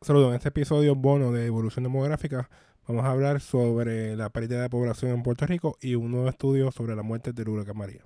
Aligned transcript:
Saludos, 0.00 0.28
en 0.28 0.36
este 0.36 0.50
episodio 0.50 0.94
bono 0.94 1.32
de 1.32 1.46
Evolución 1.46 1.82
Demográfica 1.82 2.48
vamos 2.86 3.04
a 3.04 3.10
hablar 3.10 3.40
sobre 3.40 4.14
la 4.14 4.30
pérdida 4.30 4.62
de 4.62 4.70
población 4.70 5.10
en 5.10 5.24
Puerto 5.24 5.44
Rico 5.44 5.76
y 5.80 5.96
un 5.96 6.12
nuevo 6.12 6.28
estudio 6.28 6.70
sobre 6.70 6.94
la 6.94 7.02
muerte 7.02 7.32
del 7.32 7.48
huracán 7.48 7.76
María. 7.76 8.04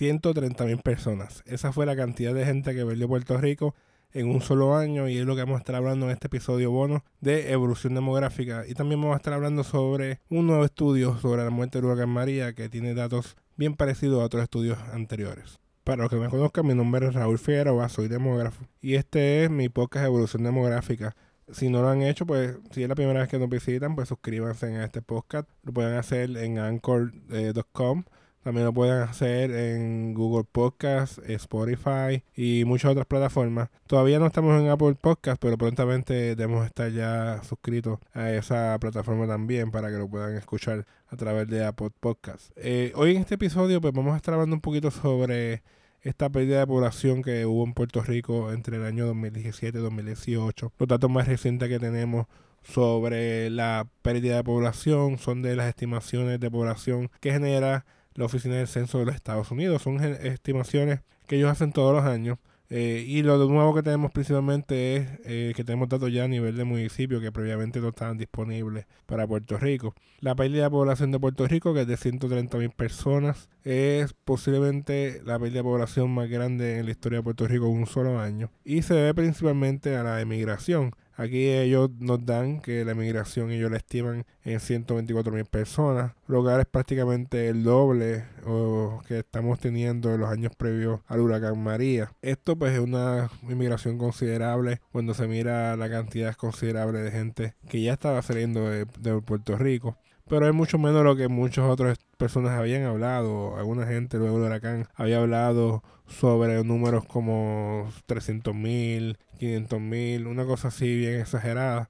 mil 0.00 0.78
personas. 0.82 1.44
Esa 1.46 1.70
fue 1.70 1.86
la 1.86 1.94
cantidad 1.94 2.34
de 2.34 2.44
gente 2.44 2.74
que 2.74 2.84
perdió 2.84 3.06
Puerto 3.06 3.38
Rico 3.38 3.76
en 4.12 4.28
un 4.28 4.40
solo 4.40 4.76
año 4.76 5.08
y 5.08 5.18
es 5.18 5.26
lo 5.26 5.34
que 5.34 5.42
vamos 5.42 5.56
a 5.56 5.58
estar 5.58 5.74
hablando 5.74 6.06
en 6.06 6.12
este 6.12 6.28
episodio 6.28 6.70
bono 6.70 7.04
de 7.20 7.52
evolución 7.52 7.94
demográfica 7.94 8.64
y 8.66 8.74
también 8.74 9.00
vamos 9.00 9.14
a 9.14 9.18
estar 9.18 9.32
hablando 9.32 9.64
sobre 9.64 10.20
un 10.30 10.46
nuevo 10.46 10.64
estudio 10.64 11.18
sobre 11.18 11.44
la 11.44 11.50
muerte 11.50 11.78
del 11.78 11.86
huracán 11.86 12.08
María 12.08 12.54
que 12.54 12.68
tiene 12.68 12.94
datos 12.94 13.36
bien 13.56 13.74
parecido 13.74 14.20
a 14.20 14.24
otros 14.24 14.42
estudios 14.42 14.78
anteriores. 14.92 15.58
Para 15.84 16.02
los 16.02 16.10
que 16.10 16.16
me 16.16 16.28
conozcan, 16.28 16.66
mi 16.66 16.74
nombre 16.74 17.06
es 17.06 17.14
Raúl 17.14 17.38
Figueroa, 17.38 17.88
soy 17.88 18.08
demógrafo 18.08 18.64
y 18.80 18.94
este 18.94 19.44
es 19.44 19.50
mi 19.50 19.68
podcast 19.68 20.06
Evolución 20.06 20.42
Demográfica. 20.42 21.14
Si 21.52 21.68
no 21.68 21.80
lo 21.80 21.88
han 21.88 22.02
hecho, 22.02 22.26
pues 22.26 22.56
si 22.72 22.82
es 22.82 22.88
la 22.88 22.96
primera 22.96 23.20
vez 23.20 23.28
que 23.28 23.38
nos 23.38 23.48
visitan, 23.48 23.94
pues 23.94 24.08
suscríbanse 24.08 24.66
a 24.66 24.84
este 24.84 25.00
podcast. 25.00 25.48
Lo 25.62 25.72
pueden 25.72 25.94
hacer 25.94 26.36
en 26.36 26.58
anchor.com. 26.58 28.04
También 28.46 28.64
lo 28.64 28.72
pueden 28.72 29.02
hacer 29.02 29.50
en 29.50 30.14
Google 30.14 30.44
Podcast, 30.44 31.18
Spotify 31.28 32.22
y 32.36 32.64
muchas 32.64 32.92
otras 32.92 33.04
plataformas. 33.06 33.70
Todavía 33.88 34.20
no 34.20 34.26
estamos 34.28 34.62
en 34.62 34.68
Apple 34.68 34.94
Podcast, 34.94 35.42
pero 35.42 35.58
prontamente 35.58 36.36
debemos 36.36 36.64
estar 36.64 36.92
ya 36.92 37.42
suscritos 37.42 37.98
a 38.12 38.30
esa 38.30 38.78
plataforma 38.78 39.26
también 39.26 39.72
para 39.72 39.90
que 39.90 39.96
lo 39.98 40.08
puedan 40.08 40.36
escuchar 40.36 40.86
a 41.08 41.16
través 41.16 41.48
de 41.48 41.64
Apple 41.64 41.90
Podcast. 41.98 42.52
Eh, 42.54 42.92
hoy 42.94 43.16
en 43.16 43.22
este 43.22 43.34
episodio 43.34 43.80
pues 43.80 43.92
vamos 43.92 44.14
a 44.14 44.18
estar 44.18 44.32
hablando 44.32 44.54
un 44.54 44.60
poquito 44.62 44.92
sobre 44.92 45.64
esta 46.02 46.28
pérdida 46.30 46.60
de 46.60 46.68
población 46.68 47.22
que 47.22 47.46
hubo 47.46 47.64
en 47.64 47.74
Puerto 47.74 48.00
Rico 48.00 48.52
entre 48.52 48.76
el 48.76 48.84
año 48.84 49.06
2017 49.06 49.76
y 49.76 49.82
2018. 49.82 50.72
Los 50.78 50.88
datos 50.88 51.10
más 51.10 51.26
recientes 51.26 51.68
que 51.68 51.80
tenemos 51.80 52.26
sobre 52.62 53.50
la 53.50 53.88
pérdida 54.02 54.36
de 54.36 54.44
población 54.44 55.18
son 55.18 55.42
de 55.42 55.56
las 55.56 55.68
estimaciones 55.68 56.38
de 56.38 56.48
población 56.48 57.10
que 57.20 57.32
genera 57.32 57.84
la 58.16 58.24
Oficina 58.24 58.56
del 58.56 58.68
Censo 58.68 58.98
de 58.98 59.06
los 59.06 59.14
Estados 59.14 59.50
Unidos. 59.50 59.82
Son 59.82 60.02
estimaciones 60.02 61.00
que 61.26 61.36
ellos 61.36 61.50
hacen 61.50 61.72
todos 61.72 61.94
los 61.94 62.04
años. 62.04 62.38
Eh, 62.68 63.04
y 63.06 63.22
lo 63.22 63.36
nuevo 63.48 63.74
que 63.74 63.82
tenemos 63.82 64.10
principalmente 64.10 64.96
es 64.96 65.08
eh, 65.24 65.52
que 65.54 65.62
tenemos 65.62 65.88
datos 65.88 66.12
ya 66.12 66.24
a 66.24 66.28
nivel 66.28 66.56
de 66.56 66.64
municipio 66.64 67.20
que 67.20 67.30
previamente 67.30 67.78
no 67.78 67.90
estaban 67.90 68.18
disponibles 68.18 68.86
para 69.06 69.26
Puerto 69.26 69.56
Rico. 69.56 69.94
La 70.18 70.34
pérdida 70.34 70.64
de 70.64 70.70
población 70.70 71.12
de 71.12 71.20
Puerto 71.20 71.46
Rico, 71.46 71.74
que 71.74 71.82
es 71.82 71.86
de 71.86 71.96
130 71.96 72.58
mil 72.58 72.70
personas, 72.70 73.48
es 73.62 74.14
posiblemente 74.24 75.20
la 75.24 75.38
pérdida 75.38 75.58
de 75.58 75.64
población 75.64 76.10
más 76.10 76.28
grande 76.28 76.78
en 76.78 76.86
la 76.86 76.90
historia 76.90 77.20
de 77.20 77.22
Puerto 77.22 77.46
Rico 77.46 77.66
en 77.66 77.78
un 77.78 77.86
solo 77.86 78.18
año. 78.18 78.50
Y 78.64 78.82
se 78.82 78.94
debe 78.94 79.14
principalmente 79.14 79.96
a 79.96 80.02
la 80.02 80.20
emigración. 80.20 80.92
Aquí 81.16 81.48
ellos 81.48 81.90
nos 81.98 82.24
dan 82.26 82.60
que 82.60 82.84
la 82.84 82.92
emigración 82.92 83.50
ellos 83.50 83.70
la 83.70 83.78
estiman 83.78 84.26
en 84.44 84.60
124 84.60 85.32
mil 85.32 85.46
personas, 85.46 86.12
lo 86.26 86.44
que 86.44 86.60
es 86.60 86.66
prácticamente 86.66 87.48
el 87.48 87.64
doble 87.64 88.24
o 88.44 89.02
que 89.08 89.20
estamos 89.20 89.58
teniendo 89.58 90.12
en 90.14 90.20
los 90.20 90.30
años 90.30 90.52
previos 90.56 91.00
al 91.06 91.20
huracán 91.20 91.62
María. 91.62 92.12
Esto 92.20 92.56
pues 92.56 92.74
es 92.74 92.80
una 92.80 93.30
inmigración 93.42 93.96
considerable 93.96 94.80
cuando 94.92 95.14
se 95.14 95.26
mira 95.26 95.76
la 95.76 95.88
cantidad 95.88 96.34
considerable 96.34 97.00
de 97.00 97.10
gente 97.10 97.54
que 97.68 97.80
ya 97.80 97.94
estaba 97.94 98.20
saliendo 98.20 98.68
de 98.68 98.86
Puerto 99.24 99.56
Rico 99.56 99.96
pero 100.28 100.46
es 100.48 100.54
mucho 100.54 100.78
menos 100.78 101.04
lo 101.04 101.16
que 101.16 101.28
muchas 101.28 101.64
otras 101.66 101.98
personas 102.16 102.52
habían 102.58 102.84
hablado. 102.84 103.56
Alguna 103.56 103.86
gente 103.86 104.18
luego 104.18 104.38
del 104.38 104.48
huracán 104.48 104.88
había 104.94 105.18
hablado 105.18 105.82
sobre 106.06 106.62
números 106.64 107.04
como 107.04 107.90
300 108.06 108.54
mil, 108.54 109.18
500 109.38 109.80
mil, 109.80 110.26
una 110.26 110.44
cosa 110.44 110.68
así 110.68 110.96
bien 110.96 111.20
exagerada. 111.20 111.88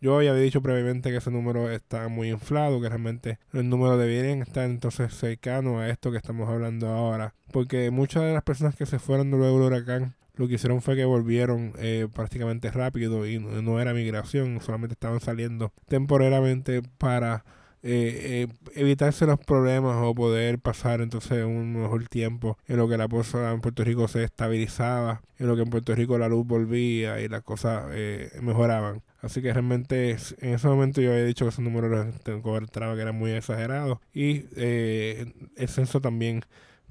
Yo 0.00 0.20
ya 0.22 0.30
había 0.30 0.42
dicho 0.42 0.60
previamente 0.60 1.10
que 1.10 1.16
ese 1.16 1.30
número 1.30 1.70
está 1.70 2.08
muy 2.08 2.30
inflado, 2.30 2.80
que 2.80 2.88
realmente 2.88 3.38
el 3.52 3.68
número 3.68 3.96
debería 3.96 4.32
estar 4.42 4.64
entonces 4.64 5.14
cercano 5.14 5.80
a 5.80 5.88
esto 5.88 6.10
que 6.10 6.18
estamos 6.18 6.48
hablando 6.48 6.88
ahora. 6.88 7.34
Porque 7.52 7.90
muchas 7.90 8.24
de 8.24 8.34
las 8.34 8.42
personas 8.42 8.76
que 8.76 8.86
se 8.86 8.98
fueron 8.98 9.30
luego 9.30 9.58
del 9.58 9.68
huracán 9.68 10.14
lo 10.34 10.48
que 10.48 10.54
hicieron 10.54 10.82
fue 10.82 10.96
que 10.96 11.04
volvieron 11.04 11.72
eh, 11.78 12.08
prácticamente 12.12 12.70
rápido 12.70 13.26
y 13.26 13.38
no 13.38 13.80
era 13.80 13.94
migración, 13.94 14.60
solamente 14.60 14.92
estaban 14.92 15.20
saliendo 15.20 15.72
temporalmente 15.88 16.82
para 16.98 17.44
eh, 17.88 18.42
eh, 18.42 18.48
evitarse 18.74 19.26
los 19.26 19.38
problemas 19.38 19.96
o 20.02 20.12
poder 20.12 20.58
pasar 20.58 21.00
entonces 21.00 21.44
un 21.44 21.72
mejor 21.80 22.08
tiempo 22.08 22.58
en 22.66 22.78
lo 22.78 22.88
que 22.88 22.98
la 22.98 23.06
cosa 23.06 23.52
en 23.52 23.60
Puerto 23.60 23.84
Rico 23.84 24.08
se 24.08 24.24
estabilizaba, 24.24 25.22
en 25.38 25.46
lo 25.46 25.54
que 25.54 25.62
en 25.62 25.70
Puerto 25.70 25.94
Rico 25.94 26.18
la 26.18 26.28
luz 26.28 26.44
volvía 26.44 27.20
y 27.20 27.28
las 27.28 27.42
cosas 27.42 27.84
eh, 27.92 28.32
mejoraban. 28.42 29.02
Así 29.20 29.40
que 29.40 29.52
realmente 29.52 30.16
en 30.40 30.54
ese 30.54 30.66
momento 30.66 31.00
yo 31.00 31.12
había 31.12 31.24
dicho 31.24 31.44
que 31.44 31.50
ese 31.50 31.62
número 31.62 32.10
encontraba 32.26 32.96
que 32.96 33.02
era 33.02 33.12
muy 33.12 33.30
exagerado 33.30 34.00
y 34.12 34.46
eh, 34.56 35.32
el 35.56 35.68
censo 35.68 36.00
también 36.00 36.42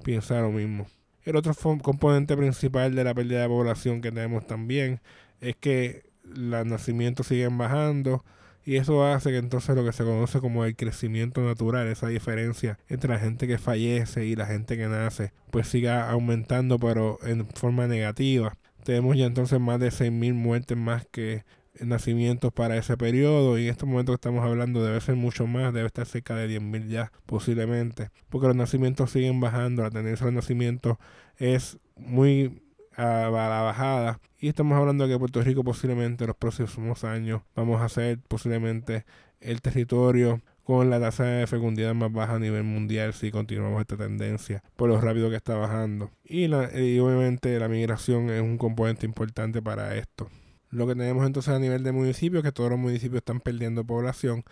piensa 0.02 0.40
lo 0.40 0.50
mismo. 0.50 0.86
El 1.24 1.36
otro 1.36 1.52
componente 1.82 2.38
principal 2.38 2.94
de 2.94 3.04
la 3.04 3.12
pérdida 3.12 3.42
de 3.42 3.48
población 3.48 4.00
que 4.00 4.12
tenemos 4.12 4.46
también 4.46 5.00
es 5.42 5.56
que 5.56 6.04
los 6.24 6.64
nacimientos 6.64 7.26
siguen 7.26 7.58
bajando, 7.58 8.24
y 8.66 8.76
eso 8.76 9.06
hace 9.06 9.30
que 9.30 9.38
entonces 9.38 9.76
lo 9.76 9.84
que 9.84 9.92
se 9.92 10.02
conoce 10.02 10.40
como 10.40 10.64
el 10.64 10.74
crecimiento 10.74 11.40
natural, 11.40 11.86
esa 11.86 12.08
diferencia 12.08 12.78
entre 12.88 13.14
la 13.14 13.20
gente 13.20 13.46
que 13.46 13.58
fallece 13.58 14.26
y 14.26 14.34
la 14.34 14.46
gente 14.46 14.76
que 14.76 14.88
nace, 14.88 15.32
pues 15.52 15.68
siga 15.68 16.10
aumentando 16.10 16.76
pero 16.80 17.18
en 17.22 17.46
forma 17.46 17.86
negativa. 17.86 18.58
Tenemos 18.82 19.16
ya 19.16 19.26
entonces 19.26 19.60
más 19.60 19.78
de 19.78 19.88
6.000 19.88 20.34
muertes 20.34 20.76
más 20.76 21.06
que 21.06 21.44
nacimientos 21.80 22.52
para 22.52 22.76
ese 22.76 22.96
periodo 22.96 23.56
y 23.56 23.64
en 23.64 23.70
este 23.70 23.86
momento 23.86 24.10
que 24.12 24.16
estamos 24.16 24.44
hablando 24.44 24.84
debe 24.84 25.00
ser 25.00 25.14
mucho 25.14 25.46
más, 25.46 25.72
debe 25.72 25.86
estar 25.86 26.06
cerca 26.06 26.34
de 26.34 26.48
10.000 26.48 26.88
ya 26.88 27.12
posiblemente, 27.26 28.10
porque 28.28 28.48
los 28.48 28.56
nacimientos 28.56 29.12
siguen 29.12 29.38
bajando, 29.38 29.82
la 29.84 29.90
tendencia 29.90 30.26
de 30.26 30.32
los 30.32 30.42
nacimientos 30.42 30.96
es 31.38 31.78
muy 31.96 32.62
a, 32.96 33.30
la 33.30 33.62
bajada. 33.62 34.20
Y 34.38 34.48
estamos 34.48 34.78
hablando 34.78 35.06
de 35.06 35.14
que 35.14 35.18
Puerto 35.18 35.42
Rico 35.42 35.62
posiblemente 35.64 36.24
en 36.24 36.28
los 36.28 36.36
próximos 36.36 37.04
años 37.04 37.42
vamos 37.54 37.80
a 37.82 37.88
ser 37.88 38.18
posiblemente 38.20 39.04
el 39.40 39.60
territorio 39.60 40.40
con 40.64 40.90
la 40.90 40.98
tasa 40.98 41.24
de 41.24 41.46
fecundidad 41.46 41.94
más 41.94 42.12
baja 42.12 42.34
a 42.34 42.38
nivel 42.40 42.64
mundial 42.64 43.14
si 43.14 43.30
continuamos 43.30 43.80
esta 43.80 43.96
tendencia 43.96 44.64
por 44.74 44.88
lo 44.88 45.00
rápido 45.00 45.30
que 45.30 45.36
está 45.36 45.54
bajando. 45.56 46.10
Y, 46.24 46.46
obviamente 46.52 47.58
la 47.58 47.68
migración 47.68 48.30
es 48.30 48.42
un 48.42 48.58
componente 48.58 49.06
importante 49.06 49.62
para 49.62 49.94
esto. 49.96 50.28
Lo 50.70 50.86
que 50.86 50.94
tenemos 50.94 51.24
entonces 51.24 51.54
a 51.54 51.58
nivel 51.58 51.84
de 51.84 51.92
municipios, 51.92 52.42
que 52.42 52.52
todos 52.52 52.70
los 52.70 52.78
municipios 52.78 53.18
están 53.18 53.40
perdiendo 53.40 53.84
población. 53.84 54.42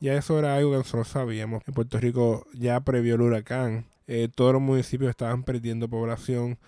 Ya 0.00 0.14
eso 0.14 0.38
era 0.38 0.56
algo 0.56 0.70
que 0.70 0.78
nosotros 0.78 1.08
sabíamos. 1.08 1.62
En 1.66 1.74
Puerto 1.74 1.98
Rico 1.98 2.46
ya 2.52 2.80
previo 2.80 3.16
el 3.16 3.22
huracán, 3.22 3.86
eh, 4.06 4.28
todos 4.32 4.52
los 4.52 4.62
municipios 4.62 5.10
estaban 5.10 5.42
perdiendo 5.42 5.88
población 5.88 6.58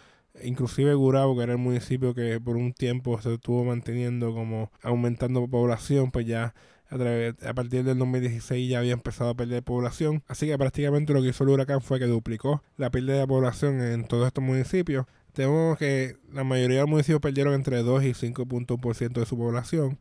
inclusive 0.43 0.95
Gurabo, 0.95 1.37
que 1.37 1.43
era 1.43 1.53
el 1.53 1.59
municipio 1.59 2.15
que 2.15 2.41
por 2.41 2.57
un 2.57 2.73
tiempo 2.73 3.21
se 3.21 3.35
estuvo 3.35 3.65
manteniendo 3.65 4.35
como 4.35 4.71
aumentando 4.83 5.47
población, 5.49 6.11
pues 6.11 6.27
ya 6.27 6.55
a, 6.89 6.97
través, 6.97 7.35
a 7.45 7.55
partir 7.55 7.85
del 7.85 7.99
2016 7.99 8.69
ya 8.69 8.79
había 8.79 8.93
empezado 8.93 9.31
a 9.31 9.35
perder 9.35 9.63
población. 9.63 10.23
Así 10.29 10.47
que 10.47 10.57
prácticamente 10.59 11.13
lo 11.13 11.23
que 11.23 11.29
hizo 11.29 11.45
el 11.45 11.51
huracán 11.51 11.81
fue 11.81 11.99
que 11.99 12.07
duplicó 12.07 12.63
la 12.77 12.91
pérdida 12.91 13.19
de 13.19 13.27
población 13.27 13.81
en 13.81 14.07
todos 14.07 14.27
estos 14.27 14.43
municipios. 14.43 15.07
Tenemos 15.33 15.77
que 15.79 16.17
la 16.33 16.45
mayoría 16.45 16.77
de 16.77 16.83
los 16.83 16.91
municipios 16.91 17.21
perdieron 17.21 17.55
entre 17.55 17.83
2 17.83 18.05
y 18.05 18.15
5.1% 18.15 19.13
de 19.13 19.27
su 19.27 19.37
población. 19.37 19.99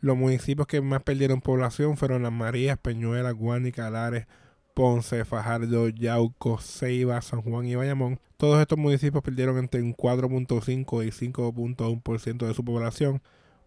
Los 0.00 0.16
municipios 0.16 0.66
que 0.66 0.80
más 0.80 1.02
perdieron 1.02 1.40
población 1.40 1.96
fueron 1.96 2.22
Las 2.22 2.32
Marías, 2.32 2.78
Peñuelas, 2.78 3.34
Guánica, 3.34 3.90
Lares, 3.90 4.26
Ponce, 4.78 5.24
Fajardo, 5.24 5.88
Yauco, 5.88 6.58
Ceiba, 6.58 7.20
San 7.20 7.42
Juan 7.42 7.66
y 7.66 7.74
Bayamón. 7.74 8.20
Todos 8.36 8.60
estos 8.60 8.78
municipios 8.78 9.24
perdieron 9.24 9.58
entre 9.58 9.82
un 9.82 9.92
4.5 9.92 11.04
y 11.04 11.10
5.1% 11.10 12.46
de 12.46 12.54
su 12.54 12.64
población. 12.64 13.20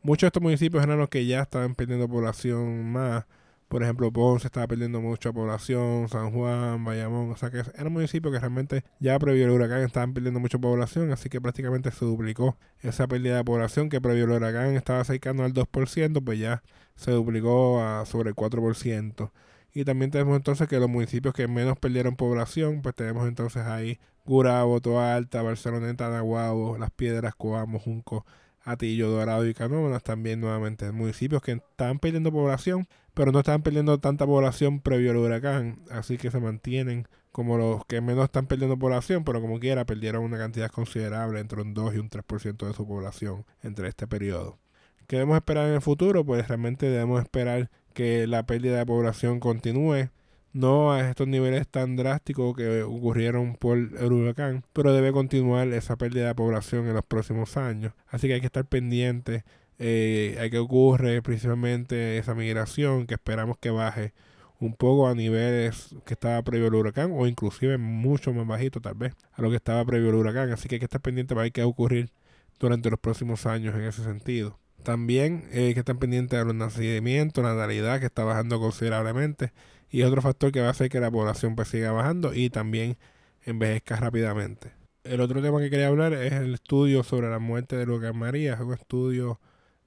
Muchos 0.04 0.22
de 0.22 0.28
estos 0.28 0.42
municipios 0.42 0.82
eran 0.82 1.00
los 1.00 1.10
que 1.10 1.26
ya 1.26 1.42
estaban 1.42 1.76
perdiendo 1.76 2.08
población 2.08 2.90
más. 2.94 3.26
Por 3.68 3.84
ejemplo, 3.84 4.10
Ponce 4.14 4.48
estaba 4.48 4.68
perdiendo 4.68 5.02
mucha 5.02 5.34
población, 5.34 6.08
San 6.08 6.32
Juan, 6.32 6.86
Bayamón, 6.86 7.32
o 7.32 7.36
sea 7.36 7.52
que 7.52 7.58
eran 7.58 7.92
municipios 7.92 8.34
que 8.34 8.40
realmente 8.40 8.86
ya 9.02 9.20
previo 9.20 9.44
al 9.44 9.52
huracán 9.52 9.82
estaban 9.82 10.14
perdiendo 10.14 10.40
mucha 10.40 10.60
población, 10.60 11.12
así 11.12 11.28
que 11.28 11.42
prácticamente 11.42 11.92
se 11.92 12.06
duplicó 12.06 12.56
esa 12.80 13.06
pérdida 13.08 13.36
de 13.36 13.44
población 13.44 13.90
que 13.90 14.00
previo 14.00 14.24
al 14.24 14.32
huracán 14.32 14.76
estaba 14.78 15.02
acercando 15.02 15.44
al 15.44 15.54
2%, 15.54 16.24
pues 16.24 16.40
ya 16.40 16.64
se 16.96 17.12
duplicó 17.12 17.84
a 17.84 18.06
sobre 18.06 18.30
el 18.30 18.36
4%. 18.38 19.30
Y 19.74 19.86
también 19.86 20.12
tenemos 20.12 20.36
entonces 20.36 20.68
que 20.68 20.80
los 20.80 20.90
municipios 20.90 21.34
que 21.34 21.48
menos 21.48 21.78
perdieron 21.78 22.16
población, 22.16 22.82
pues 22.82 22.96
tenemos 22.96 23.28
entonces 23.28 23.64
ahí 23.64 24.00
Gurabo, 24.26 24.82
Toa 24.82 25.16
Alta, 25.16 25.42
Barceloneta, 25.42 26.10
Nahuabo, 26.10 26.78
Las 26.78 26.92
Piedras, 26.92 27.36
Coamo, 27.36 27.80
Junco, 27.80 28.26
Atillo, 28.64 29.10
Dorado 29.10 29.48
y 29.48 29.54
Canóvanas 29.54 30.04
también 30.04 30.40
nuevamente. 30.42 30.92
Municipios 30.92 31.42
que 31.42 31.54
están 31.54 32.00
perdiendo 32.00 32.32
población, 32.32 32.88
pero 33.14 33.32
no 33.32 33.40
están 33.40 33.64
perdiendo 33.64 34.00
tanta 34.00 34.26
población 34.26 34.82
previo 34.82 35.12
al 35.12 35.18
huracán, 35.18 35.80
así 35.90 36.18
que 36.18 36.32
se 36.32 36.40
mantienen 36.40 37.08
como 37.32 37.58
los 37.58 37.86
que 37.86 38.02
menos 38.02 38.26
están 38.26 38.48
perdiendo 38.48 38.78
población, 38.78 39.24
pero 39.24 39.42
como 39.42 39.60
quiera 39.60 39.86
perdieron 39.86 40.24
una 40.24 40.38
cantidad 40.38 40.70
considerable 40.70 41.40
entre 41.40 41.62
un 41.62 41.74
2 41.74 41.96
y 41.96 41.98
un 41.98 42.10
3% 42.10 42.68
de 42.68 42.74
su 42.74 42.86
población 42.86 43.46
entre 43.64 43.88
este 43.88 44.06
periodo. 44.06 44.60
¿Qué 45.08 45.18
debemos 45.18 45.38
esperar 45.38 45.68
en 45.68 45.76
el 45.76 45.82
futuro? 45.82 46.26
Pues 46.26 46.48
realmente 46.48 46.90
debemos 46.90 47.22
esperar 47.22 47.70
que 47.92 48.28
la 48.28 48.46
pérdida 48.46 48.78
de 48.78 48.86
población 48.86 49.40
continúe, 49.40 50.10
no 50.54 50.92
a 50.92 51.10
estos 51.10 51.28
niveles 51.28 51.68
tan 51.68 51.96
drásticos 51.96 52.56
que 52.56 52.84
ocurrieron 52.84 53.56
por 53.56 53.78
el 53.78 54.12
huracán, 54.12 54.66
pero 54.74 54.94
debe 54.94 55.12
continuar 55.12 55.68
esa 55.70 55.96
pérdida 55.96 56.28
de 56.28 56.36
población 56.36 56.88
en 56.88 56.94
los 56.94 57.06
próximos 57.06 57.58
años. 57.58 57.94
Así 58.08 58.28
que 58.28 58.36
hay 58.36 58.40
que 58.42 58.48
estar 58.48 58.66
pendiente 58.66 59.44
eh, 59.80 60.38
a 60.40 60.50
qué 60.50 60.60
ocurre 60.60 61.22
principalmente 61.22 62.18
esa 62.18 62.36
migración 62.36 63.08
que 63.08 63.16
esperamos 63.16 63.58
que 63.58 63.72
baje 63.72 64.14
un 64.60 64.76
poco 64.76 65.08
a 65.08 65.16
niveles 65.16 65.96
que 66.06 66.14
estaba 66.14 66.42
previo 66.44 66.68
al 66.68 66.76
huracán 66.76 67.12
o 67.14 67.26
inclusive 67.26 67.78
mucho 67.80 68.32
más 68.32 68.46
bajito 68.46 68.80
tal 68.80 68.94
vez 68.94 69.16
a 69.34 69.42
lo 69.42 69.50
que 69.50 69.56
estaba 69.56 69.84
previo 69.86 70.10
al 70.10 70.16
huracán. 70.16 70.52
Así 70.52 70.68
que 70.68 70.76
hay 70.76 70.80
que 70.80 70.86
estar 70.86 71.02
pendiente 71.02 71.34
para 71.34 71.44
ver 71.44 71.52
qué 71.52 71.62
va 71.62 71.66
a 71.66 71.70
ocurrir 71.70 72.12
durante 72.60 72.90
los 72.92 73.00
próximos 73.00 73.46
años 73.48 73.76
en 73.76 73.82
ese 73.82 74.04
sentido. 74.04 74.60
También 74.84 75.48
eh, 75.52 75.74
que 75.74 75.80
estar 75.80 75.98
pendiente 75.98 76.36
de 76.38 76.46
los 76.46 76.56
nacimientos, 76.56 77.44
la 77.44 77.54
natalidad 77.54 78.00
que 78.00 78.08
está 78.08 78.24
bajando 78.24 78.60
considerablemente 78.60 79.54
y 79.92 80.04
otro 80.04 80.22
factor 80.22 80.52
que 80.52 80.62
va 80.62 80.68
a 80.68 80.72
hacer 80.72 80.90
que 80.90 81.00
la 81.00 81.12
población 81.12 81.56
pues 81.56 81.68
siga 81.68 81.92
bajando 81.92 82.34
y 82.34 82.50
también 82.50 82.98
envejezca 83.44 83.98
rápidamente. 83.98 84.72
El 85.04 85.22
otro 85.22 85.42
tema 85.42 85.60
que 85.60 85.70
quería 85.70 85.88
hablar 85.88 86.14
es 86.14 86.34
el 86.34 86.54
estudio 86.54 87.04
sobre 87.04 87.30
la 87.30 87.40
muerte 87.40 87.76
de 87.76 87.86
Lucas 87.86 88.16
María, 88.16 88.54
es 88.54 88.60
un 88.60 88.74
estudio 88.74 89.40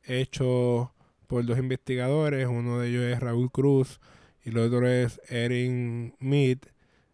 hecho 0.03 0.93
por 1.27 1.45
dos 1.45 1.59
investigadores, 1.59 2.47
uno 2.47 2.79
de 2.79 2.89
ellos 2.89 3.05
es 3.05 3.21
Raúl 3.21 3.51
Cruz 3.51 4.01
y 4.45 4.51
el 4.51 4.59
otro 4.59 4.87
es 4.89 5.21
Erin 5.29 6.15
Mead. 6.21 6.59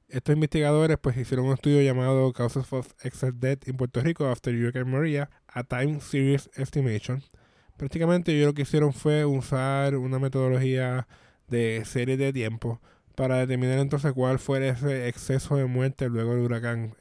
Estos 0.08 0.34
investigadores 0.34 0.98
pues 1.00 1.16
hicieron 1.16 1.46
un 1.46 1.54
estudio 1.54 1.80
llamado 1.82 2.32
Causes 2.32 2.72
of 2.72 2.92
Excess 3.02 3.38
Death 3.38 3.68
in 3.68 3.76
Puerto 3.76 4.00
Rico 4.00 4.26
After 4.26 4.52
Hurricane 4.52 4.90
Maria, 4.90 5.30
a 5.46 5.62
Time 5.62 6.00
Series 6.00 6.50
Estimation. 6.56 7.22
Prácticamente 7.80 8.36
ellos 8.36 8.48
lo 8.48 8.52
que 8.52 8.60
hicieron 8.60 8.92
fue 8.92 9.24
usar 9.24 9.96
una 9.96 10.18
metodología 10.18 11.08
de 11.48 11.82
serie 11.86 12.18
de 12.18 12.30
tiempo 12.30 12.78
para 13.14 13.38
determinar 13.38 13.78
entonces 13.78 14.12
cuál 14.12 14.38
fue 14.38 14.68
ese 14.68 15.08
exceso 15.08 15.56
de 15.56 15.64
muerte 15.64 16.10
luego 16.10 16.34
del 16.34 16.44
huracán, 16.44 16.94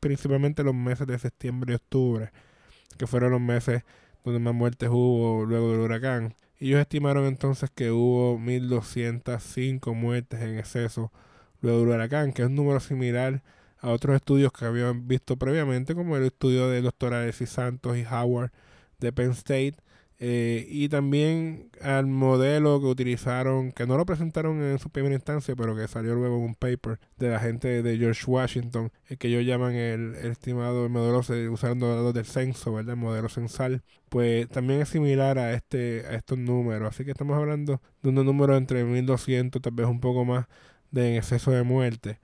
principalmente 0.00 0.64
los 0.64 0.74
meses 0.74 1.06
de 1.06 1.18
septiembre 1.18 1.74
y 1.74 1.76
octubre, 1.76 2.30
que 2.96 3.06
fueron 3.06 3.32
los 3.32 3.42
meses 3.42 3.82
donde 4.24 4.40
más 4.40 4.54
muertes 4.54 4.88
hubo 4.88 5.44
luego 5.44 5.72
del 5.72 5.80
huracán. 5.80 6.34
Ellos 6.58 6.80
estimaron 6.80 7.26
entonces 7.26 7.68
que 7.68 7.90
hubo 7.90 8.38
1.205 8.38 9.94
muertes 9.94 10.40
en 10.40 10.58
exceso 10.58 11.12
luego 11.60 11.80
del 11.80 11.88
huracán, 11.88 12.32
que 12.32 12.40
es 12.40 12.48
un 12.48 12.54
número 12.54 12.80
similar 12.80 13.42
a 13.80 13.90
otros 13.90 14.16
estudios 14.16 14.50
que 14.50 14.64
habían 14.64 15.06
visto 15.06 15.36
previamente, 15.36 15.94
como 15.94 16.16
el 16.16 16.24
estudio 16.24 16.70
de 16.70 16.80
doctor 16.80 17.12
Alexis 17.12 17.50
Santos 17.50 17.98
y 17.98 18.06
Howard 18.06 18.50
de 18.98 19.12
Penn 19.12 19.32
State, 19.32 19.74
eh, 20.24 20.68
y 20.68 20.88
también 20.88 21.68
al 21.80 22.06
modelo 22.06 22.80
que 22.80 22.86
utilizaron, 22.86 23.72
que 23.72 23.88
no 23.88 23.96
lo 23.96 24.06
presentaron 24.06 24.62
en 24.62 24.78
su 24.78 24.88
primera 24.88 25.16
instancia, 25.16 25.56
pero 25.56 25.74
que 25.74 25.88
salió 25.88 26.14
luego 26.14 26.36
en 26.36 26.44
un 26.44 26.54
paper 26.54 27.00
de 27.18 27.28
la 27.28 27.40
gente 27.40 27.82
de 27.82 27.98
George 27.98 28.22
Washington, 28.28 28.92
el 29.08 29.18
que 29.18 29.26
ellos 29.26 29.44
llaman 29.44 29.74
el, 29.74 30.14
estimado, 30.14 30.84
el 30.84 30.92
modelo 30.92 31.18
usando 31.50 31.88
datos 31.88 32.14
del 32.14 32.24
censo, 32.24 32.72
¿verdad? 32.72 32.94
El 32.94 33.00
modelo 33.00 33.28
censal, 33.28 33.82
pues 34.10 34.48
también 34.48 34.82
es 34.82 34.90
similar 34.90 35.40
a 35.40 35.54
este 35.54 36.04
a 36.06 36.14
estos 36.14 36.38
números. 36.38 36.88
Así 36.94 37.04
que 37.04 37.10
estamos 37.10 37.36
hablando 37.36 37.82
de 38.02 38.10
unos 38.10 38.24
números 38.24 38.56
entre 38.58 38.84
1200, 38.84 39.60
tal 39.60 39.72
vez 39.72 39.88
un 39.88 39.98
poco 39.98 40.24
más, 40.24 40.46
de 40.92 41.16
exceso 41.16 41.50
de 41.50 41.64
muerte, 41.64 42.20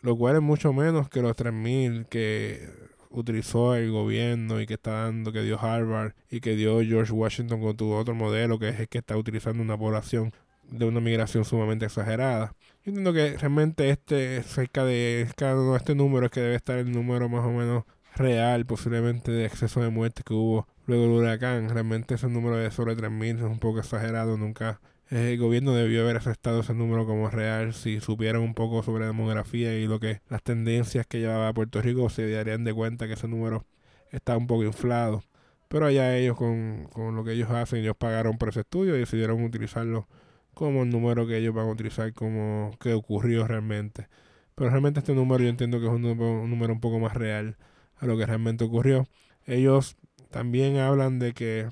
lo 0.00 0.16
cual 0.16 0.36
es 0.36 0.42
mucho 0.42 0.72
menos 0.72 1.10
que 1.10 1.20
los 1.20 1.36
3000 1.36 2.06
que 2.06 2.85
utilizó 3.20 3.74
el 3.74 3.90
gobierno 3.90 4.60
y 4.60 4.66
que 4.66 4.74
está 4.74 5.04
dando, 5.04 5.32
que 5.32 5.42
dio 5.42 5.58
Harvard 5.60 6.12
y 6.30 6.40
que 6.40 6.56
dio 6.56 6.82
George 6.82 7.12
Washington 7.12 7.60
con 7.60 7.76
tu 7.76 7.92
otro 7.92 8.14
modelo, 8.14 8.58
que 8.58 8.68
es 8.68 8.80
el 8.80 8.88
que 8.88 8.98
está 8.98 9.16
utilizando 9.16 9.62
una 9.62 9.78
población 9.78 10.32
de 10.70 10.84
una 10.84 11.00
migración 11.00 11.44
sumamente 11.44 11.86
exagerada. 11.86 12.54
Yo 12.84 12.90
entiendo 12.90 13.12
que 13.12 13.36
realmente 13.38 13.90
este, 13.90 14.42
cerca 14.42 14.84
de 14.84 15.22
este 15.22 15.94
número 15.94 16.26
es 16.26 16.32
que 16.32 16.40
debe 16.40 16.56
estar 16.56 16.78
el 16.78 16.92
número 16.92 17.28
más 17.28 17.44
o 17.44 17.50
menos 17.50 17.84
real, 18.16 18.64
posiblemente 18.66 19.30
de 19.30 19.46
exceso 19.46 19.80
de 19.80 19.90
muertes 19.90 20.24
que 20.24 20.34
hubo 20.34 20.66
luego 20.86 21.04
del 21.04 21.12
huracán. 21.12 21.68
Realmente 21.68 22.14
ese 22.14 22.28
número 22.28 22.56
de 22.56 22.70
sobre 22.70 22.96
3.000 22.96 23.38
es 23.38 23.42
un 23.42 23.58
poco 23.58 23.80
exagerado, 23.80 24.36
nunca 24.36 24.80
el 25.08 25.38
gobierno 25.38 25.74
debió 25.74 26.02
haber 26.02 26.16
aceptado 26.16 26.60
ese 26.60 26.74
número 26.74 27.06
como 27.06 27.30
real 27.30 27.74
si 27.74 28.00
supieran 28.00 28.42
un 28.42 28.54
poco 28.54 28.82
sobre 28.82 29.06
demografía 29.06 29.78
y 29.78 29.86
lo 29.86 30.00
que 30.00 30.20
las 30.28 30.42
tendencias 30.42 31.06
que 31.06 31.20
llevaba 31.20 31.52
Puerto 31.52 31.80
Rico 31.80 32.08
se 32.10 32.28
darían 32.30 32.64
de 32.64 32.74
cuenta 32.74 33.06
que 33.06 33.14
ese 33.14 33.28
número 33.28 33.64
está 34.10 34.36
un 34.36 34.46
poco 34.46 34.64
inflado. 34.64 35.22
Pero 35.68 35.86
allá 35.86 36.16
ellos 36.16 36.36
con, 36.36 36.88
con 36.92 37.16
lo 37.16 37.24
que 37.24 37.32
ellos 37.32 37.50
hacen, 37.50 37.80
ellos 37.80 37.96
pagaron 37.96 38.38
por 38.38 38.50
ese 38.50 38.60
estudio 38.60 38.96
y 38.96 39.00
decidieron 39.00 39.42
utilizarlo 39.44 40.08
como 40.54 40.82
el 40.84 40.90
número 40.90 41.26
que 41.26 41.38
ellos 41.38 41.54
van 41.54 41.68
a 41.68 41.72
utilizar 41.72 42.12
como 42.14 42.72
que 42.80 42.94
ocurrió 42.94 43.46
realmente. 43.46 44.08
Pero 44.54 44.70
realmente 44.70 45.00
este 45.00 45.14
número 45.14 45.44
yo 45.44 45.50
entiendo 45.50 45.80
que 45.80 45.86
es 45.86 45.92
un 45.92 46.02
número, 46.02 46.42
un 46.42 46.50
número 46.50 46.72
un 46.72 46.80
poco 46.80 46.98
más 46.98 47.14
real 47.14 47.56
a 47.96 48.06
lo 48.06 48.16
que 48.16 48.26
realmente 48.26 48.64
ocurrió. 48.64 49.06
Ellos 49.44 49.96
también 50.30 50.78
hablan 50.78 51.18
de 51.18 51.34
que 51.34 51.68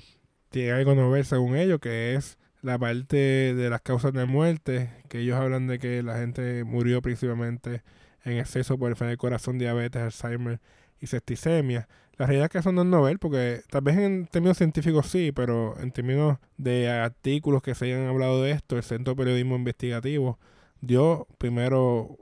tiene 0.49 0.71
algo 0.71 0.95
no 0.95 1.09
ver 1.09 1.25
según 1.25 1.55
ellos, 1.55 1.79
que 1.79 2.15
es 2.15 2.37
la 2.65 2.79
parte 2.79 3.15
de 3.15 3.69
las 3.69 3.81
causas 3.81 4.11
de 4.11 4.25
muerte, 4.25 4.89
que 5.07 5.19
ellos 5.19 5.37
hablan 5.37 5.67
de 5.67 5.77
que 5.77 6.01
la 6.01 6.17
gente 6.17 6.63
murió 6.63 6.99
principalmente 6.99 7.83
en 8.23 8.39
exceso 8.39 8.75
por 8.79 8.89
enfermedad 8.89 9.11
del 9.11 9.17
corazón, 9.19 9.59
diabetes, 9.59 10.01
Alzheimer 10.01 10.59
y 10.99 11.05
septicemia. 11.05 11.87
La 12.17 12.25
realidad 12.25 12.45
es 12.45 12.51
que 12.51 12.57
eso 12.57 12.71
no 12.71 12.81
es 12.81 12.87
novel, 12.87 13.19
porque 13.19 13.61
tal 13.69 13.81
vez 13.81 13.97
en 13.97 14.25
términos 14.25 14.57
científicos 14.57 15.05
sí, 15.11 15.31
pero 15.31 15.79
en 15.79 15.91
términos 15.91 16.39
de 16.57 16.89
artículos 16.89 17.61
que 17.61 17.75
se 17.75 17.85
hayan 17.85 18.07
hablado 18.07 18.41
de 18.41 18.51
esto, 18.51 18.77
el 18.77 18.83
Centro 18.83 19.13
de 19.13 19.17
Periodismo 19.17 19.55
Investigativo 19.55 20.39
dio 20.81 21.27
primero, 21.37 22.17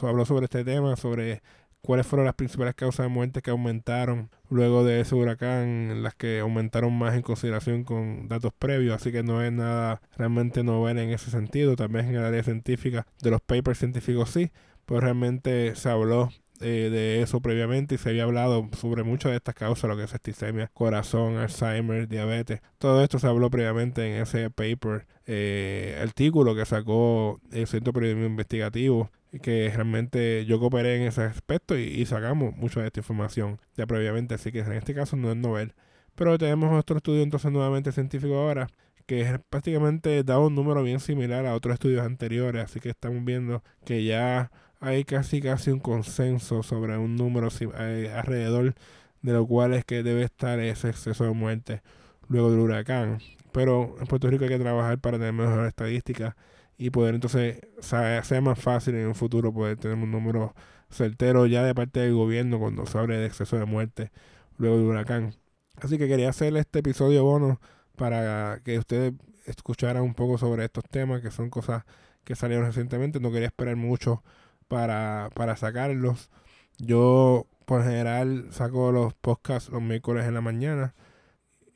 habló 0.00 0.24
sobre 0.24 0.44
este 0.44 0.64
tema, 0.64 0.94
sobre 0.94 1.42
cuáles 1.80 2.06
fueron 2.06 2.26
las 2.26 2.34
principales 2.34 2.74
causas 2.74 3.04
de 3.06 3.08
muerte 3.08 3.42
que 3.42 3.50
aumentaron 3.50 4.30
luego 4.50 4.84
de 4.84 5.00
ese 5.00 5.14
huracán, 5.14 6.02
las 6.02 6.14
que 6.14 6.40
aumentaron 6.40 6.96
más 6.96 7.14
en 7.14 7.22
consideración 7.22 7.84
con 7.84 8.28
datos 8.28 8.52
previos, 8.58 8.96
así 8.96 9.12
que 9.12 9.22
no 9.22 9.42
es 9.42 9.52
nada 9.52 10.00
realmente 10.16 10.62
novel 10.64 10.98
en 10.98 11.10
ese 11.10 11.30
sentido, 11.30 11.76
también 11.76 12.06
en 12.06 12.16
el 12.16 12.24
área 12.24 12.42
científica 12.42 13.06
de 13.22 13.30
los 13.30 13.40
papers 13.40 13.78
científicos 13.78 14.30
sí, 14.30 14.50
pues 14.86 15.02
realmente 15.02 15.74
se 15.76 15.88
habló 15.90 16.30
eh, 16.60 16.88
de 16.90 17.22
eso 17.22 17.40
previamente 17.40 17.94
y 17.94 17.98
se 17.98 18.08
había 18.08 18.24
hablado 18.24 18.68
sobre 18.76 19.04
muchas 19.04 19.30
de 19.30 19.36
estas 19.36 19.54
causas, 19.54 19.88
lo 19.88 19.96
que 19.96 20.04
es 20.04 20.10
septicemia, 20.10 20.70
corazón, 20.74 21.36
Alzheimer, 21.36 22.08
diabetes. 22.08 22.60
Todo 22.78 23.02
esto 23.04 23.18
se 23.20 23.28
habló 23.28 23.48
previamente 23.50 24.04
en 24.06 24.22
ese 24.22 24.50
paper, 24.50 25.06
eh, 25.26 25.98
artículo 26.02 26.56
que 26.56 26.64
sacó 26.64 27.40
el 27.52 27.66
Centro 27.68 27.92
Periodismo 27.92 28.26
Investigativo 28.26 29.10
que 29.42 29.70
realmente 29.74 30.44
yo 30.46 30.58
cooperé 30.58 30.96
en 30.96 31.02
ese 31.02 31.22
aspecto 31.22 31.78
y, 31.78 32.04
sacamos 32.06 32.56
mucha 32.56 32.80
de 32.80 32.86
esta 32.86 33.00
información 33.00 33.60
ya 33.76 33.86
previamente, 33.86 34.34
así 34.34 34.52
que 34.52 34.60
en 34.60 34.72
este 34.72 34.94
caso 34.94 35.16
no 35.16 35.30
es 35.30 35.36
novel. 35.36 35.74
Pero 36.14 36.38
tenemos 36.38 36.76
otro 36.78 36.96
estudio 36.96 37.22
entonces 37.22 37.52
nuevamente 37.52 37.92
científico 37.92 38.36
ahora, 38.36 38.68
que 39.06 39.40
prácticamente 39.50 40.24
da 40.24 40.38
un 40.38 40.54
número 40.54 40.82
bien 40.82 41.00
similar 41.00 41.46
a 41.46 41.54
otros 41.54 41.74
estudios 41.74 42.04
anteriores, 42.04 42.64
así 42.64 42.80
que 42.80 42.90
estamos 42.90 43.24
viendo 43.24 43.62
que 43.84 44.04
ya 44.04 44.50
hay 44.80 45.04
casi 45.04 45.40
casi 45.40 45.70
un 45.70 45.80
consenso 45.80 46.62
sobre 46.62 46.96
un 46.98 47.16
número 47.16 47.48
eh, 47.78 48.12
alrededor 48.14 48.74
de 49.22 49.32
lo 49.32 49.46
cual 49.46 49.74
es 49.74 49.84
que 49.84 50.02
debe 50.02 50.22
estar 50.22 50.58
ese 50.60 50.90
exceso 50.90 51.24
de 51.24 51.32
muerte 51.32 51.82
luego 52.28 52.50
del 52.50 52.60
huracán. 52.60 53.18
Pero 53.52 53.96
en 54.00 54.06
Puerto 54.06 54.28
Rico 54.30 54.44
hay 54.44 54.50
que 54.50 54.58
trabajar 54.58 54.98
para 54.98 55.18
tener 55.18 55.32
mejores 55.32 55.68
estadísticas 55.68 56.34
y 56.78 56.90
poder 56.90 57.14
entonces 57.16 57.60
sea, 57.80 58.22
sea, 58.24 58.40
más 58.40 58.58
fácil 58.58 58.94
en 58.94 59.08
un 59.08 59.14
futuro 59.16 59.52
poder 59.52 59.76
tener 59.78 59.98
un 59.98 60.10
número 60.10 60.54
certero 60.90 61.46
ya 61.46 61.64
de 61.64 61.74
parte 61.74 62.00
del 62.00 62.14
gobierno 62.14 62.58
cuando 62.58 62.86
se 62.86 62.96
hable 62.98 63.18
de 63.18 63.26
exceso 63.26 63.58
de 63.58 63.66
muerte 63.66 64.12
luego 64.58 64.78
del 64.78 64.86
huracán. 64.86 65.34
Así 65.76 65.98
que 65.98 66.08
quería 66.08 66.30
hacer 66.30 66.56
este 66.56 66.80
episodio 66.80 67.24
bono 67.24 67.60
para 67.96 68.60
que 68.64 68.78
ustedes 68.78 69.14
escucharan 69.46 70.02
un 70.02 70.14
poco 70.14 70.38
sobre 70.38 70.64
estos 70.64 70.84
temas 70.84 71.20
que 71.20 71.30
son 71.30 71.50
cosas 71.50 71.84
que 72.24 72.36
salieron 72.36 72.66
recientemente. 72.66 73.20
No 73.20 73.32
quería 73.32 73.48
esperar 73.48 73.76
mucho 73.76 74.22
para, 74.68 75.30
para 75.34 75.56
sacarlos. 75.56 76.30
Yo 76.78 77.46
por 77.64 77.84
general 77.84 78.48
saco 78.50 78.92
los 78.92 79.14
podcasts 79.14 79.70
los 79.70 79.82
miércoles 79.82 80.26
en 80.26 80.34
la 80.34 80.40
mañana. 80.40 80.94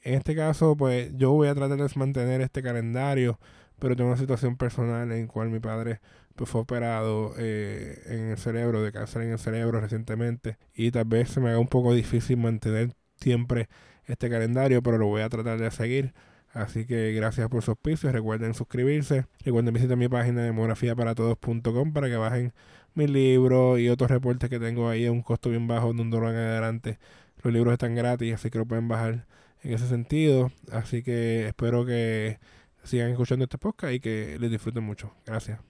En 0.03 0.15
este 0.15 0.35
caso, 0.35 0.77
pues 0.77 1.13
yo 1.17 1.33
voy 1.33 1.49
a 1.49 1.55
tratar 1.55 1.79
de 1.79 1.89
mantener 1.97 2.41
este 2.41 2.63
calendario 2.63 3.39
pero 3.83 3.97
tengo 3.97 4.11
una 4.11 4.19
situación 4.19 4.57
personal 4.57 5.11
en 5.11 5.23
la 5.23 5.27
cual 5.27 5.51
mi 5.51 5.59
padre 5.59 5.99
pues, 6.37 6.49
fue 6.49 6.61
operado 6.61 7.35
eh, 7.37 8.01
en 8.07 8.31
el 8.31 8.39
cerebro, 8.39 8.81
de 8.81 8.93
cáncer 8.93 9.23
en 9.23 9.33
el 9.33 9.41
cerebro 9.41 9.81
recientemente, 9.81 10.57
y 10.73 10.93
tal 10.93 11.07
vez 11.07 11.31
se 11.31 11.41
me 11.41 11.49
haga 11.49 11.59
un 11.59 11.67
poco 11.67 11.93
difícil 11.93 12.37
mantener 12.37 12.93
siempre 13.17 13.69
este 14.05 14.31
calendario, 14.31 14.85
pero 14.85 14.99
lo 14.99 15.09
voy 15.09 15.23
a 15.23 15.29
tratar 15.29 15.59
de 15.59 15.69
seguir. 15.73 16.15
Así 16.53 16.87
que 16.87 17.13
gracias 17.13 17.49
por 17.49 17.63
su 17.65 17.73
auspicio. 17.73 18.13
Recuerden 18.13 18.55
suscribirse. 18.55 19.27
Recuerden 19.45 19.75
visitar 19.75 19.97
mi 19.97 20.09
página 20.09 20.45
demografiaparatodos.com 20.45 21.93
para 21.93 22.09
que 22.09 22.17
bajen 22.17 22.53
mis 22.95 23.11
libros 23.11 23.81
y 23.81 23.89
otros 23.89 24.11
reportes 24.13 24.49
que 24.49 24.61
tengo 24.61 24.89
ahí 24.89 25.07
a 25.07 25.13
un 25.13 25.23
costo 25.23 25.51
bien 25.51 25.67
bajo 25.67 25.93
donde 25.93 26.19
lo 26.19 26.23
van 26.25 26.37
adelante. 26.37 26.99
Los 27.43 27.53
libros 27.53 27.73
están 27.73 27.97
gratis, 27.97 28.35
así 28.35 28.49
que 28.51 28.59
lo 28.59 28.67
pueden 28.67 28.87
bajar 28.87 29.27
en 29.65 29.73
ese 29.73 29.89
sentido. 29.89 30.53
Así 30.71 31.03
que 31.03 31.49
espero 31.49 31.85
que 31.85 32.39
sigan 32.83 33.11
escuchando 33.11 33.45
este 33.45 33.59
podcast 33.59 33.95
y 33.95 34.01
que 34.01 34.37
les 34.39 34.51
disfruten 34.51 34.85
mucho. 34.85 35.13
Gracias. 35.25 35.63